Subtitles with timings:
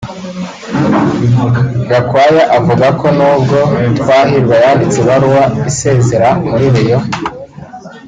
[1.89, 3.57] Gakwaya avuga ko nubwo
[3.97, 7.05] Twahirwa yanditse ibaruwa isezera muri Rayon